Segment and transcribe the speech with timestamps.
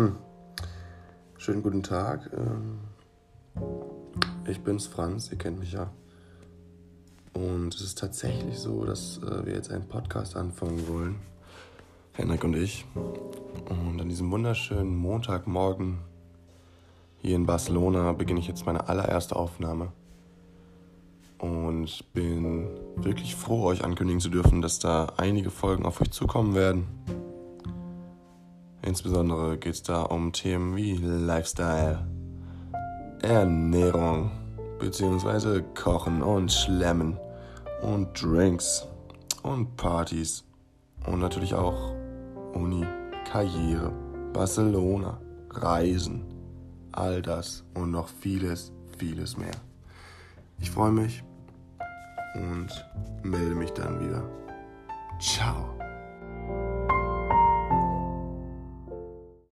[0.00, 2.30] wunderschönen guten Tag.
[2.36, 2.78] Ähm,
[4.46, 5.90] ich bin's Franz, ihr kennt mich ja.
[7.32, 11.16] Und es ist tatsächlich so, dass äh, wir jetzt einen Podcast anfangen wollen.
[12.12, 12.84] Henrik und ich.
[12.94, 15.98] Und an diesem wunderschönen Montagmorgen
[17.18, 19.92] hier in Barcelona beginne ich jetzt meine allererste Aufnahme.
[21.38, 26.54] Und bin wirklich froh, euch ankündigen zu dürfen, dass da einige Folgen auf euch zukommen
[26.54, 26.86] werden.
[28.82, 32.06] Insbesondere geht es da um Themen wie Lifestyle,
[33.22, 34.30] Ernährung,
[34.78, 37.18] beziehungsweise Kochen und Schlemmen
[37.82, 38.86] und Drinks
[39.42, 40.44] und Partys
[41.06, 41.94] und natürlich auch
[42.54, 42.86] Uni,
[43.30, 43.92] Karriere,
[44.32, 46.24] Barcelona, Reisen,
[46.92, 49.54] all das und noch vieles, vieles mehr.
[50.58, 51.22] Ich freue mich
[52.34, 52.68] und
[53.22, 54.22] melde mich dann wieder.